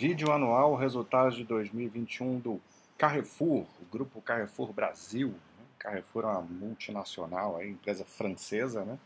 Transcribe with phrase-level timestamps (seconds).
[0.00, 2.58] Vídeo anual, resultados de 2021 do
[2.96, 5.34] Carrefour, o grupo Carrefour Brasil.
[5.78, 8.98] Carrefour é uma multinacional, aí, empresa francesa, né?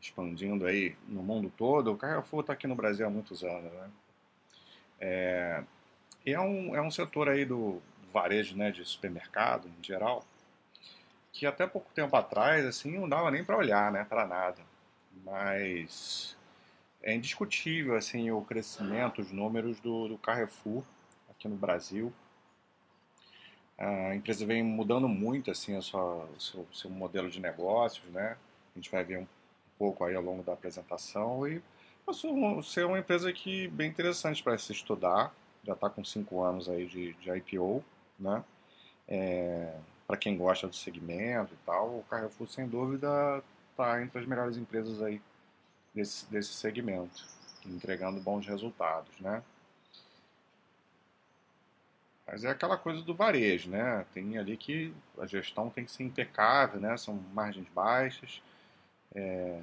[0.00, 1.90] Expandindo aí no mundo todo.
[1.90, 3.90] O Carrefour está aqui no Brasil há muitos anos, né?
[5.00, 5.64] É,
[6.24, 7.82] e é um, é um setor aí do
[8.12, 10.24] varejo, né, de supermercado em geral,
[11.32, 14.62] que até pouco tempo atrás, assim, não dava nem para olhar, né, para nada.
[15.24, 16.38] Mas
[17.02, 20.82] é indiscutível assim o crescimento, os números do, do Carrefour
[21.30, 22.12] aqui no Brasil.
[23.78, 28.36] A empresa vem mudando muito assim a o seu, seu modelo de negócios, né?
[28.74, 29.26] A gente vai ver um
[29.78, 31.62] pouco aí ao longo da apresentação e
[32.04, 35.34] passou ser uma empresa que bem interessante para se estudar.
[35.64, 37.82] Já está com cinco anos aí de, de IPO,
[38.18, 38.44] né?
[39.08, 39.74] É,
[40.06, 44.56] para quem gosta do segmento e tal, o Carrefour sem dúvida está entre as melhores
[44.56, 45.20] empresas aí
[45.94, 47.26] desse, desse segmento,
[47.66, 49.42] entregando bons resultados, né?
[52.26, 54.06] Mas é aquela coisa do varejo, né?
[54.14, 56.96] Tem ali que a gestão tem que ser impecável, né?
[56.96, 58.40] São margens baixas,
[59.14, 59.60] é,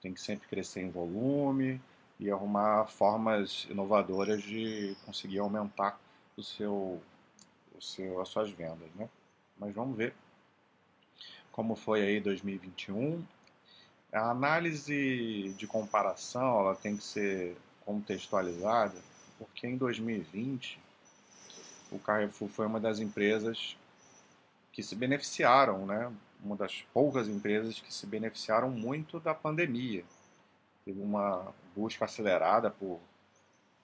[0.00, 1.80] tem que sempre crescer em volume
[2.20, 5.98] e arrumar formas inovadoras de conseguir aumentar
[6.36, 7.02] o seu,
[7.76, 9.08] o seu, as suas vendas, né?
[9.58, 10.14] Mas vamos ver
[11.50, 13.24] como foi aí 2021
[14.12, 18.96] a análise de comparação ela tem que ser contextualizada,
[19.38, 20.80] porque em 2020
[21.90, 23.76] o Carrefour foi uma das empresas
[24.72, 26.12] que se beneficiaram, né?
[26.42, 30.04] uma das poucas empresas que se beneficiaram muito da pandemia.
[30.84, 33.00] Teve uma busca acelerada por,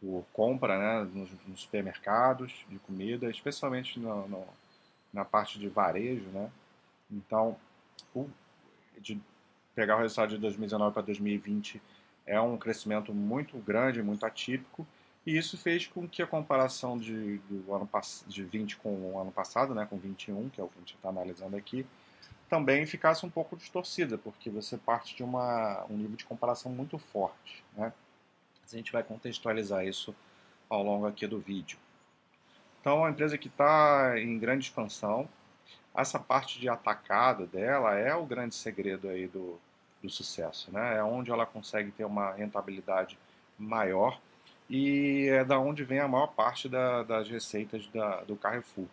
[0.00, 1.10] por compra né?
[1.12, 4.46] nos, nos supermercados de comida, especialmente no, no,
[5.12, 6.26] na parte de varejo.
[6.28, 6.50] Né?
[7.10, 7.56] Então,
[8.14, 8.28] o,
[8.98, 9.20] de
[9.74, 11.80] pegar o resultado de 2019 para 2020
[12.26, 14.86] é um crescimento muito grande, muito atípico,
[15.26, 17.88] e isso fez com que a comparação de, do ano
[18.26, 20.94] de 20 com o ano passado, né, com 21, que é o que a gente
[20.94, 21.86] está analisando aqui,
[22.48, 26.98] também ficasse um pouco distorcida, porque você parte de uma, um nível de comparação muito
[26.98, 27.64] forte.
[27.76, 27.92] Né?
[28.70, 30.14] A gente vai contextualizar isso
[30.68, 31.78] ao longo aqui do vídeo.
[32.80, 35.28] Então, é uma empresa que está em grande expansão,
[35.94, 39.58] essa parte de atacado dela é o grande segredo aí do,
[40.04, 40.98] do sucesso, né?
[40.98, 43.18] É onde ela consegue ter uma rentabilidade
[43.58, 44.20] maior
[44.68, 48.86] e é da onde vem a maior parte da, das receitas da, do Carrefour.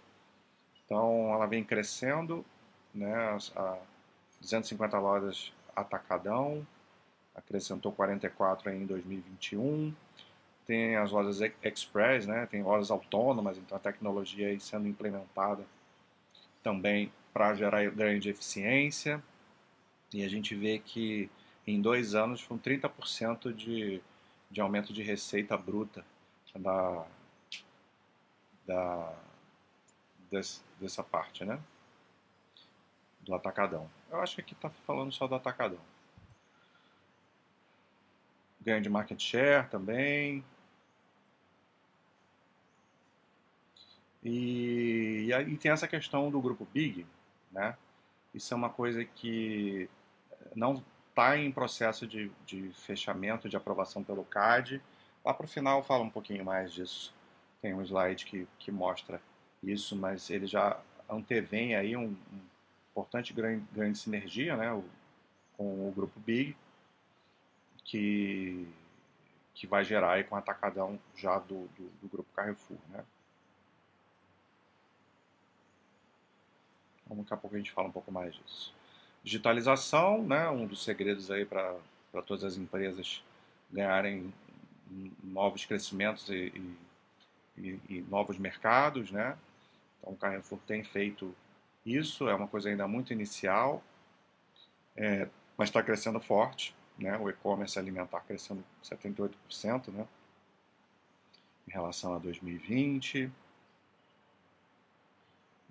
[0.86, 2.46] Então, ela vem crescendo,
[2.94, 3.38] né?
[3.56, 3.78] A
[4.40, 6.66] 250 lojas atacadão,
[7.36, 9.94] acrescentou 44 em 2021.
[10.66, 12.46] Tem as lojas express, né?
[12.46, 15.64] Tem lojas autônomas, então a tecnologia aí sendo implementada
[16.64, 19.22] também para gerar ganho de eficiência.
[20.14, 21.30] E a gente vê que
[21.66, 24.02] em dois anos foi um 30% de,
[24.50, 26.06] de aumento de receita bruta
[26.56, 27.08] da,
[28.66, 29.14] da,
[30.30, 31.60] des, dessa parte, né?
[33.22, 33.90] Do atacadão.
[34.10, 35.80] Eu acho que aqui está falando só do atacadão.
[38.60, 40.44] Ganho de market share também.
[44.24, 47.08] E, e aí tem essa questão do grupo Big,
[47.52, 47.78] né?
[48.34, 49.90] Isso é uma coisa que
[50.56, 54.82] não está em processo de, de fechamento, de aprovação pelo CAD.
[55.24, 57.14] Lá para o final fala um pouquinho mais disso.
[57.62, 59.22] Tem um slide que, que mostra
[59.62, 62.42] isso, mas ele já antevém aí um, um
[62.92, 64.84] importante grande, grande sinergia né, o,
[65.58, 66.58] com o grupo Big,
[67.84, 68.68] que,
[69.54, 72.80] que vai gerar aí com o atacadão já do, do, do grupo Carrefour.
[72.90, 73.04] Né?
[77.06, 78.74] Então, daqui a pouco a gente fala um pouco mais disso.
[79.24, 81.76] Digitalização, né, um dos segredos aí para
[82.26, 83.24] todas as empresas
[83.72, 84.34] ganharem
[85.24, 86.52] novos crescimentos e,
[87.58, 89.38] e, e, novos mercados, né?
[90.00, 91.34] Então o Carrefour tem feito
[91.86, 93.82] isso, é uma coisa ainda muito inicial,
[94.96, 95.28] é,
[95.58, 97.18] mas está crescendo forte, né?
[97.18, 100.08] O e-commerce alimentar crescendo 78%, né?
[101.68, 103.32] Em relação a 2020.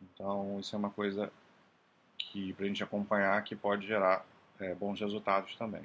[0.03, 1.31] Então, isso é uma coisa
[2.31, 4.25] que para a gente acompanhar que pode gerar
[4.61, 5.83] é, bons resultados também.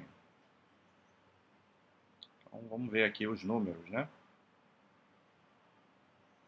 [2.40, 4.08] Então, vamos ver aqui os números, né?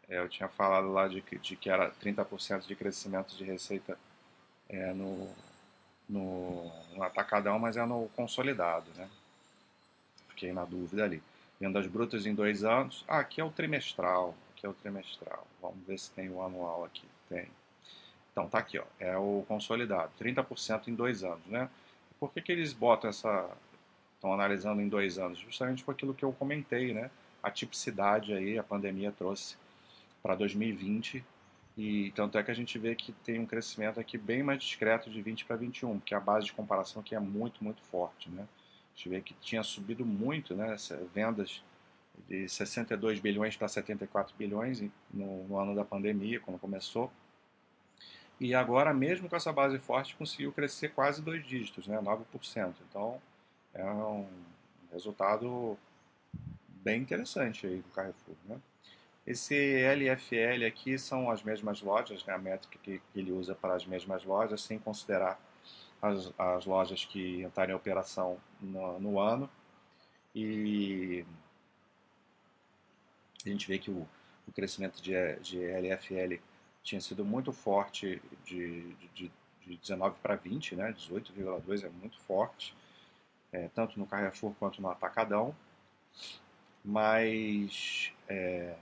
[0.09, 3.99] É, eu tinha falado lá de, de que era 30% de crescimento de receita
[4.69, 5.29] é, no,
[6.09, 9.11] no, no, atacadão, mas é no consolidado, né?
[10.29, 11.23] Fiquei na dúvida ali.
[11.61, 13.05] Vendas brutas em dois anos.
[13.09, 14.35] Ah, aqui é o trimestral.
[14.53, 15.47] Aqui é o trimestral.
[15.61, 17.07] Vamos ver se tem o anual aqui.
[17.29, 17.49] Tem.
[18.39, 21.69] Então, tá aqui, ó, é o consolidado, 30% em dois anos, né?
[22.21, 23.49] Por que, que eles botam essa...
[24.15, 25.39] estão analisando em dois anos?
[25.39, 27.11] Justamente por aquilo que eu comentei, né?
[27.43, 29.57] a tipicidade aí a pandemia trouxe
[30.23, 31.25] para 2020
[31.77, 35.09] e tanto é que a gente vê que tem um crescimento aqui bem mais discreto
[35.09, 38.43] de 20 para 21, porque a base de comparação aqui é muito, muito forte, né?
[38.43, 40.75] A gente vê que tinha subido muito, né?
[41.15, 41.63] Vendas
[42.29, 44.83] de 62 bilhões para 74 bilhões
[45.15, 47.13] no, no ano da pandemia, quando começou.
[48.41, 51.99] E agora, mesmo com essa base forte, conseguiu crescer quase dois dígitos, né?
[52.01, 52.75] 9%.
[52.89, 53.21] Então,
[53.75, 54.27] é um
[54.93, 55.77] resultado
[56.69, 58.61] bem interessante aí do Carrefour, né?
[59.27, 63.85] Esse LFL aqui são as mesmas lojas, né, a métrica que, ele usa para as
[63.85, 65.39] mesmas lojas, sem considerar
[66.01, 69.51] as, as lojas que entrarem em operação no, no, ano.
[70.35, 71.27] E
[73.45, 74.09] a gente vê que o,
[74.47, 76.41] o crescimento de, de LFL
[76.83, 79.31] tinha sido muito forte de, de,
[79.67, 82.75] de 19 para 20, né, 18,2 é muito forte,
[83.53, 85.55] é, tanto no Carrefour quanto no Atacadão.
[86.85, 88.75] Mas é,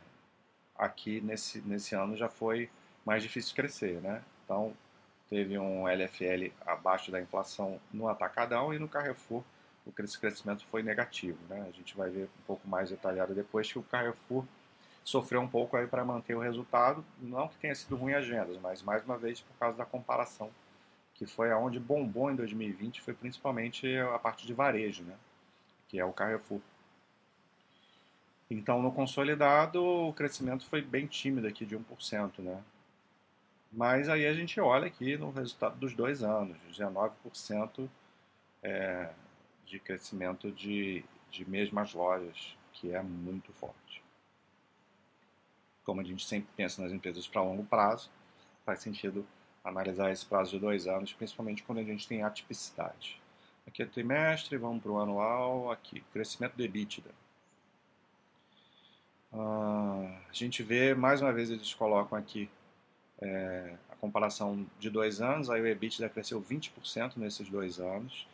[0.77, 2.71] aqui nesse, nesse ano já foi
[3.05, 4.23] mais difícil crescer, né?
[4.45, 4.75] Então
[5.29, 9.43] teve um LFL abaixo da inflação no Atacadão e no Carrefour
[9.85, 11.65] o crescimento foi negativo, né?
[11.69, 14.45] A gente vai ver um pouco mais detalhado depois que o Carrefour
[15.07, 18.59] sofreu um pouco aí para manter o resultado, não que tenha sido ruim as vendas,
[18.59, 20.51] mas mais uma vez por causa da comparação,
[21.15, 25.15] que foi aonde bombou em 2020, foi principalmente a parte de varejo, né?
[25.89, 26.61] Que é o Carrefour.
[28.51, 32.61] Então, no consolidado, o crescimento foi bem tímido aqui, de 1%, né?
[33.73, 37.89] Mas aí a gente olha aqui no resultado dos dois anos, 19%
[38.61, 39.11] é,
[39.65, 44.06] de crescimento de, de mesmas lojas, que é muito forte.
[45.87, 48.11] Como a gente sempre pensa nas empresas para longo prazo,
[48.65, 49.25] faz sentido
[49.65, 53.21] analisar esse prazo de dois anos, principalmente quando a gente tem atipicidade.
[53.67, 57.11] Aqui é trimestre, vamos para o anual, aqui, crescimento do EBITDA.
[59.33, 62.49] Uh, a gente vê, mais uma vez, eles colocam aqui
[63.21, 68.27] é, a comparação de dois anos, aí o EBITDA cresceu 20% nesses dois anos,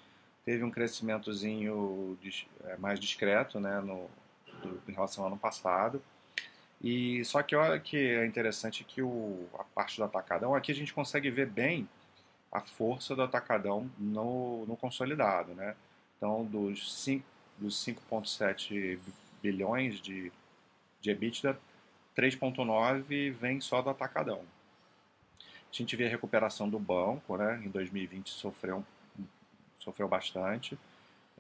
[0.45, 2.19] teve um crescimentozinho
[2.65, 4.09] é, mais discreto né, no,
[4.61, 6.03] do, em relação ao ano passado,
[6.83, 10.75] e só que olha que é interessante que o, a parte do atacadão, aqui a
[10.75, 11.89] gente consegue ver bem
[12.51, 15.77] a força do atacadão no, no consolidado, né?
[16.17, 20.33] Então, dos 5,7 dos bilhões de
[21.03, 21.59] de EBITDA,
[22.17, 24.41] 3,9 vem só do atacadão.
[25.41, 27.61] A gente vê a recuperação do banco, né?
[27.65, 28.85] em 2020 sofreu,
[29.81, 30.79] sofreu bastante,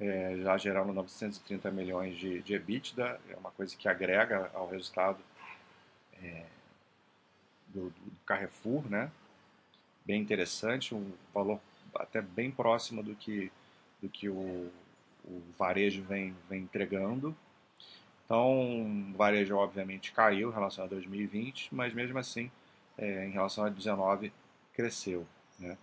[0.00, 5.18] é, já gerando 930 milhões de, de EBITDA, é uma coisa que agrega ao resultado
[6.22, 6.46] é,
[7.68, 9.10] do, do, Carrefour, né?
[10.04, 11.60] bem interessante, um valor
[11.94, 13.50] até bem próximo do que,
[14.00, 14.70] do que o,
[15.24, 17.36] o varejo vem, vem entregando.
[18.24, 22.50] Então, o varejo obviamente caiu em relação a 2020, mas mesmo assim,
[22.96, 24.32] é, em relação a 2019,
[24.72, 25.26] cresceu.
[25.58, 25.76] Né?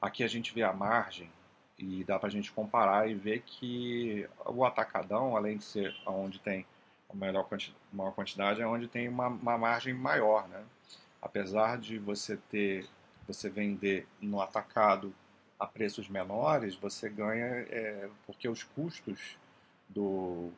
[0.00, 1.30] Aqui a gente vê a margem
[1.78, 6.38] e dá para a gente comparar e ver que o atacadão, além de ser onde
[6.38, 6.64] tem
[7.08, 10.48] a maior quantidade, é onde tem uma, uma margem maior.
[10.48, 10.62] Né?
[11.20, 12.86] Apesar de você ter,
[13.26, 15.14] você vender no atacado
[15.58, 19.36] a preços menores, você ganha é, porque os custos
[19.88, 20.52] do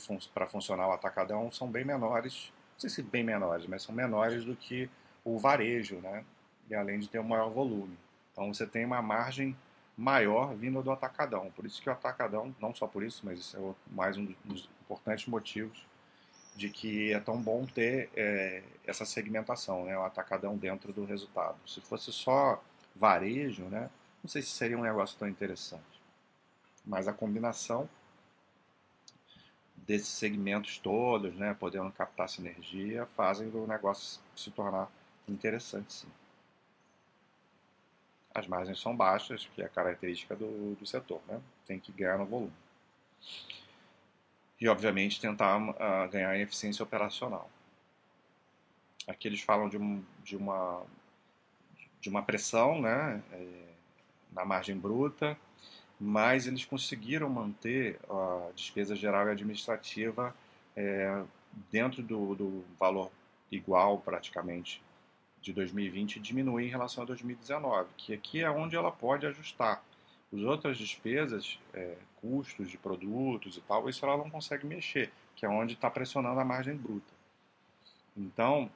[0.00, 3.94] fun para funcionar o atacadão são bem menores, não sei se bem menores, mas são
[3.94, 4.88] menores do que
[5.22, 6.24] o varejo, né?
[6.70, 7.96] E além de ter um maior volume.
[8.32, 9.54] Então você tem uma margem
[10.02, 11.52] maior vindo do atacadão.
[11.54, 14.68] Por isso que o atacadão, não só por isso, mas isso é mais um dos
[14.80, 15.86] importantes motivos
[16.56, 19.96] de que é tão bom ter é, essa segmentação, né?
[19.96, 21.56] O atacadão dentro do resultado.
[21.66, 22.60] Se fosse só
[22.96, 23.88] varejo, né?
[24.22, 26.02] Não sei se seria um negócio tão interessante.
[26.84, 27.88] Mas a combinação
[29.76, 34.88] desses segmentos todos, né, podendo captar sinergia, fazem o negócio se tornar
[35.28, 36.08] interessante sim.
[38.34, 41.40] As margens são baixas, que é a característica do, do setor, né?
[41.66, 42.52] tem que ganhar no volume.
[44.60, 47.50] E, obviamente, tentar uh, ganhar em eficiência operacional.
[49.06, 50.82] Aqui eles falam de, um, de, uma,
[52.00, 53.20] de uma pressão, né?
[53.32, 53.72] É,
[54.32, 55.36] na margem bruta,
[56.00, 60.34] mas eles conseguiram manter a despesa geral e administrativa
[60.76, 61.22] é,
[61.70, 63.10] dentro do, do, valor
[63.50, 64.82] igual praticamente
[65.42, 69.82] de 2020 e diminuir em relação a 2019, que aqui é onde ela pode ajustar.
[70.32, 75.44] As outras despesas, é, custos de produtos e tal, isso ela não consegue mexer, que
[75.44, 77.12] é onde está pressionando a margem bruta.
[78.16, 78.70] Então,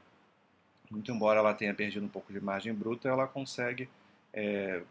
[0.90, 3.88] muito embora ela tenha perdido um pouco de margem bruta, ela consegue
[4.32, 4.82] é,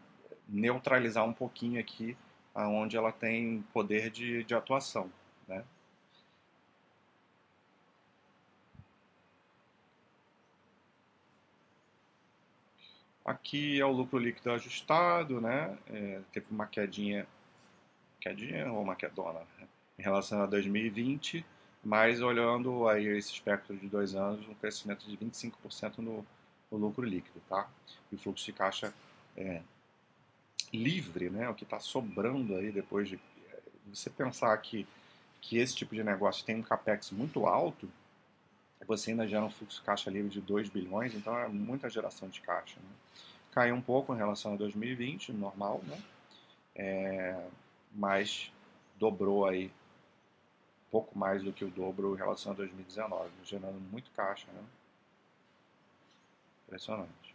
[0.48, 2.16] neutralizar um pouquinho aqui
[2.64, 5.10] onde ela tem poder de, de atuação.
[5.46, 5.62] Né?
[13.26, 15.76] Aqui é o lucro líquido ajustado, né?
[15.88, 17.26] É, teve uma quedinha,
[18.20, 19.66] quedinha ou uma quedona né?
[19.98, 21.44] em relação a 2020,
[21.82, 26.24] mas olhando aí esse espectro de dois anos, um crescimento de 25% no,
[26.70, 27.68] no lucro líquido, tá?
[28.12, 28.94] E o fluxo de caixa
[29.36, 29.60] é,
[30.72, 31.48] livre, né?
[31.48, 33.18] O que está sobrando aí depois de
[33.92, 34.86] você pensar que
[35.40, 37.88] que esse tipo de negócio tem um capex muito alto,
[38.84, 42.40] você ainda gera um fluxo caixa livre de 2 bilhões, então é muita geração de
[42.40, 42.76] caixa.
[42.78, 42.88] Né?
[43.52, 45.98] Caiu um pouco em relação a 2020, normal, né?
[46.74, 47.46] É,
[47.94, 48.52] mas
[48.98, 49.72] dobrou aí
[50.90, 54.46] pouco mais do que o dobro em relação a 2019, gerando muito caixa.
[54.52, 54.62] Né?
[56.66, 57.34] Impressionante.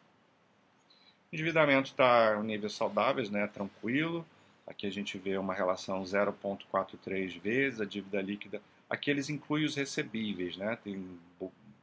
[1.31, 3.47] O endividamento está em níveis saudáveis, né?
[3.47, 4.25] tranquilo.
[4.65, 8.61] Aqui a gente vê uma relação 0,43 vezes a dívida líquida.
[8.91, 10.75] Aqui eles incluem os recebíveis, né?
[10.75, 11.17] Tem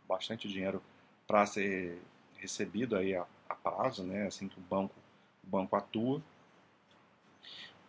[0.06, 0.82] bastante dinheiro
[1.26, 1.98] para ser
[2.36, 4.26] recebido aí a, a, prazo, né?
[4.26, 4.94] Assim que o banco,
[5.42, 6.20] o banco atua.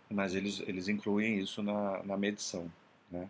[0.09, 2.71] Mas eles, eles incluem isso na, na medição,
[3.11, 3.29] né?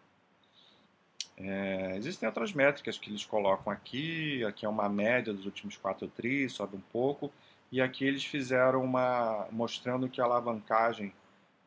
[1.36, 4.44] É, existem outras métricas que eles colocam aqui.
[4.46, 7.32] Aqui é uma média dos últimos quatro tris, sobe um pouco.
[7.72, 11.12] E aqui eles fizeram uma mostrando que a alavancagem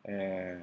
[0.04, 0.60] é,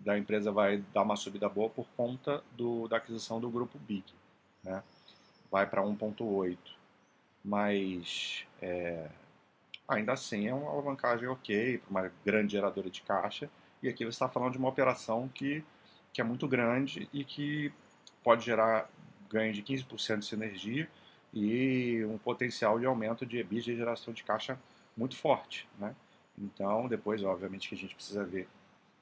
[0.00, 4.04] da empresa vai dar uma subida boa por conta do, da aquisição do grupo Big.
[4.64, 4.82] Né?
[5.50, 6.56] Vai para 1,8.
[7.44, 9.08] Mas é,
[9.86, 13.50] ainda assim é uma alavancagem ok para uma grande geradora de caixa.
[13.82, 15.62] E aqui você está falando de uma operação que,
[16.12, 17.72] que é muito grande e que
[18.22, 18.88] pode gerar
[19.30, 20.88] ganho de 15% de sinergia
[21.32, 24.58] e um potencial de aumento de EBITDA e geração de caixa
[24.96, 25.68] muito forte.
[25.78, 25.94] Né?
[26.38, 28.48] Então, depois, obviamente, que a gente precisa ver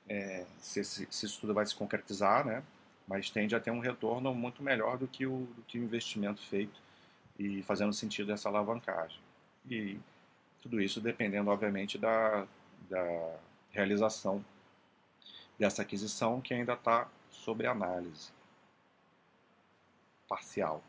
[0.09, 2.63] é, se, se, se, isso tudo vai se concretizar, né?
[3.07, 6.43] mas tende a ter um retorno muito melhor do que o, do que o investimento
[6.43, 6.81] feito
[7.39, 9.19] e fazendo sentido essa alavancagem.
[9.69, 9.99] E
[10.61, 12.47] tudo isso dependendo, obviamente, da,
[12.91, 13.37] da
[13.71, 14.45] realização
[15.59, 18.31] dessa aquisição que ainda está sobre análise
[20.29, 20.83] parcial.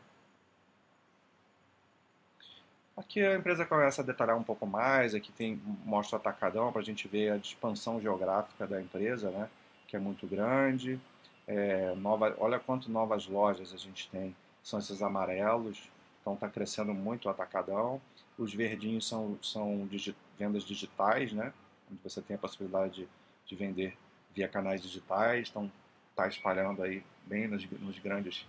[3.00, 6.82] Aqui a empresa começa a detalhar um pouco mais, aqui tem, mostra o atacadão para
[6.82, 9.48] a gente ver a expansão geográfica da empresa, né,
[9.88, 11.00] que é muito grande.
[11.46, 15.90] É, nova, olha quanto novas lojas a gente tem, são esses amarelos,
[16.20, 18.02] então está crescendo muito o atacadão.
[18.36, 21.54] Os verdinhos são, são digi vendas digitais, né,
[21.90, 23.08] onde você tem a possibilidade de,
[23.46, 23.96] de vender
[24.34, 25.72] via canais digitais, então
[26.10, 28.46] está espalhando aí bem nos, nos, grandes,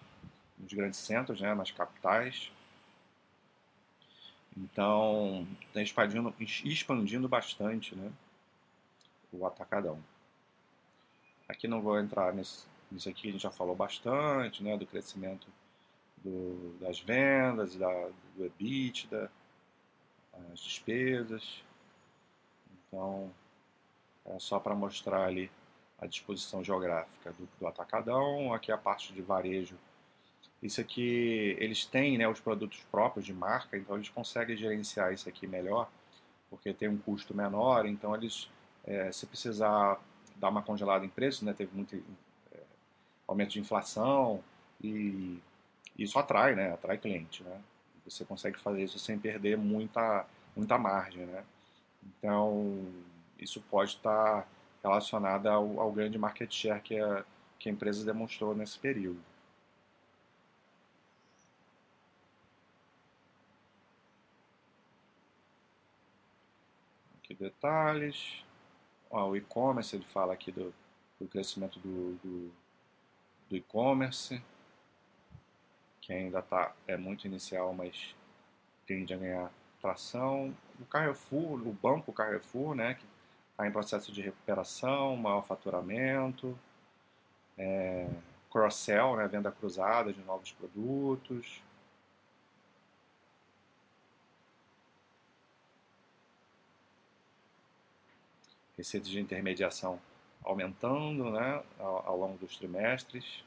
[0.60, 2.52] nos grandes centros, né, nas capitais.
[4.56, 8.12] Então, está expandindo, expandindo bastante né,
[9.32, 10.00] o atacadão.
[11.48, 15.48] Aqui não vou entrar nesse, nisso aqui, a gente já falou bastante, né, do crescimento
[16.18, 19.32] do, das vendas, da, do EBITDA,
[20.52, 21.64] as despesas.
[22.88, 23.32] Então,
[24.26, 25.50] é só para mostrar ali
[25.98, 28.54] a disposição geográfica do, do atacadão.
[28.54, 29.78] Aqui a parte de varejo
[30.62, 35.28] isso aqui, eles têm né, os produtos próprios de marca, então eles conseguem gerenciar isso
[35.28, 35.90] aqui melhor,
[36.50, 38.48] porque tem um custo menor, então eles,
[38.86, 40.00] é, se precisar
[40.36, 41.96] dar uma congelada em preço, né, teve muito
[42.54, 42.60] é,
[43.28, 44.44] aumento de inflação
[44.84, 45.40] e
[45.98, 47.60] isso atrai, né, atrai cliente, né,
[48.06, 51.44] você consegue fazer isso sem perder muita, muita margem, né,
[52.06, 52.86] então
[53.40, 54.48] isso pode estar
[54.84, 57.24] relacionado ao, ao grande market share que a,
[57.58, 59.31] que a empresa demonstrou nesse período.
[67.42, 68.46] Detalhes.
[69.10, 70.74] Ó, o e-commerce, ele fala aqui do,
[71.20, 72.52] do crescimento do, do,
[73.50, 74.42] do e-commerce,
[76.00, 78.16] que ainda tá, é muito inicial, mas
[78.86, 80.56] tende a ganhar tração.
[80.80, 83.06] O Carrefour, o banco Carrefour, né, que
[83.52, 86.58] está em processo de recuperação, maior faturamento,
[87.58, 88.08] é,
[88.50, 91.62] cross-sell, né, venda cruzada de novos produtos.
[98.82, 100.02] Receitas de intermediação
[100.44, 103.44] aumentando né, ao, ao longo dos trimestres.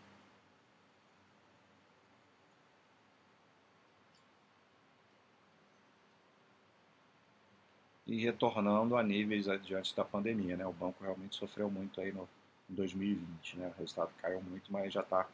[8.06, 10.56] E retornando a níveis diante da pandemia.
[10.56, 10.64] Né?
[10.64, 12.28] O banco realmente sofreu muito aí no,
[12.70, 13.58] em 2020.
[13.58, 13.72] Né?
[13.74, 15.26] O resultado caiu muito, mas já está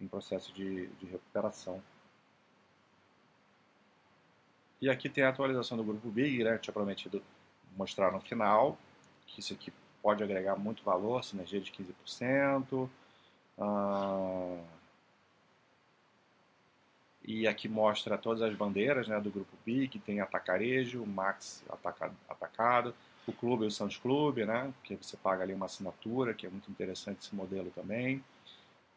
[0.00, 1.82] em processo de, de recuperação.
[4.80, 6.54] E aqui tem a atualização do grupo Big, né?
[6.54, 7.20] Eu tinha prometido
[7.76, 8.78] mostrar no final
[9.28, 12.88] que isso aqui pode agregar muito valor, sinergia de 15%.
[13.58, 14.58] Ah,
[17.28, 21.62] e aqui mostra todas as bandeiras né, do grupo Big, tem Atacarejo, Max
[22.26, 22.94] Atacado,
[23.26, 26.70] o Clube o Santos Clube, né, que você paga ali uma assinatura, que é muito
[26.70, 28.24] interessante esse modelo também.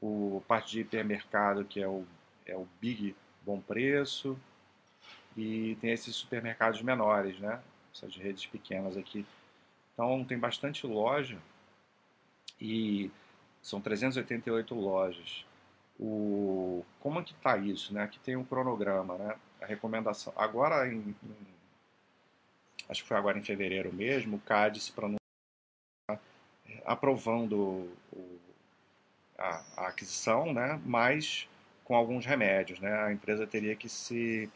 [0.01, 2.05] O parte de hipermercado, que é o,
[2.45, 3.13] é o Big
[3.45, 4.39] Bom Preço.
[5.35, 7.59] E tem esses supermercados menores, né,
[7.93, 9.25] essas redes pequenas aqui.
[9.93, 11.37] Então tem bastante loja
[12.59, 13.11] e
[13.61, 15.45] são 388 lojas.
[15.99, 17.93] O, como é que está isso?
[17.93, 18.03] Né?
[18.03, 19.35] Aqui tem um cronograma, né?
[19.61, 20.33] a recomendação.
[20.35, 21.47] Agora, em, em,
[22.89, 25.21] acho que foi agora em fevereiro mesmo, o CAD se pronunciou
[26.85, 28.39] aprovando o,
[29.37, 30.81] a, a, aquisição, né?
[30.85, 31.47] mas
[31.83, 32.79] com alguns remédios.
[32.79, 32.91] Né?
[33.03, 34.49] A empresa teria que se,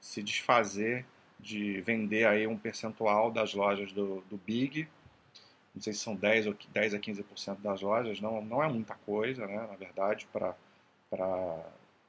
[0.00, 1.04] se desfazer
[1.38, 4.88] de vender aí um percentual das lojas do, do Big,
[5.74, 8.94] não sei se são 10, ou 10 a 15% das lojas, não, não é muita
[8.94, 10.56] coisa, né, na verdade, para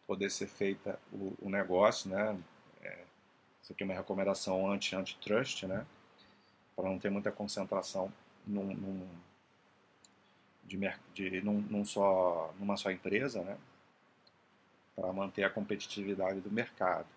[0.07, 2.37] poder ser feita o, o negócio, né?
[2.81, 3.03] É,
[3.61, 5.85] isso aqui é uma recomendação anti-antitrust, né?
[6.75, 8.11] Para não ter muita concentração
[8.45, 9.07] num, num
[10.63, 10.77] de,
[11.13, 13.57] de num, num, só, numa só empresa, né?
[14.95, 17.07] Para manter a competitividade do mercado.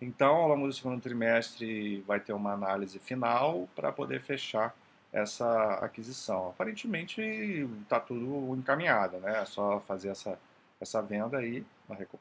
[0.00, 4.74] Então, ao longo do segundo trimestre, vai ter uma análise final para poder fechar
[5.12, 6.50] essa aquisição.
[6.50, 7.20] Aparentemente,
[7.82, 9.40] está tudo encaminhado, né?
[9.40, 10.38] É só fazer essa
[10.80, 11.64] essa venda aí,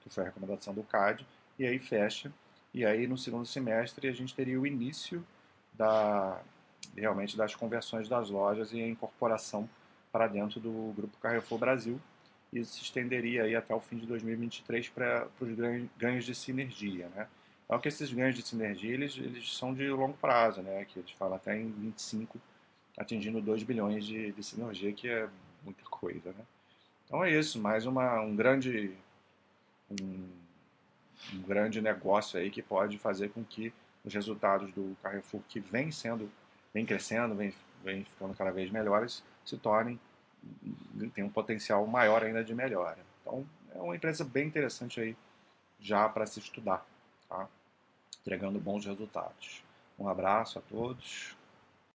[0.03, 1.25] que foi a recomendação do CAD,
[1.60, 2.32] e aí fecha.
[2.74, 5.25] E aí no segundo semestre a gente teria o início
[5.74, 6.41] da
[6.96, 9.70] realmente das conversões das lojas e a incorporação
[10.12, 12.00] para dentro do grupo Carrefour Brasil.
[12.53, 15.50] Isso se estenderia aí até o fim de 2023 para os
[15.98, 17.27] ganhos de sinergia, né?
[17.65, 20.86] Então que esses ganhos de sinergia eles, eles são de longo prazo, né?
[20.86, 22.39] Que a gente fala até em 25
[22.98, 25.27] atingindo 2 bilhões de, de sinergia, que é
[25.63, 26.45] muita coisa, né?
[27.05, 28.91] Então é isso, mais uma, um grande
[29.91, 30.29] um,
[31.33, 35.92] um, grande negócio aí que pode fazer com que os resultados do Carrefour que vem
[35.92, 36.31] sendo,
[36.74, 40.00] vem crescendo, vem, vem ficando cada vez melhores, se tornem
[41.13, 42.98] tem um potencial maior ainda de melhora.
[43.22, 45.18] Então é uma empresa bem interessante aí
[45.79, 46.85] já para se estudar,
[47.27, 47.48] tá?
[48.25, 49.64] Entregando bons resultados.
[50.00, 51.35] Um abraço a todos.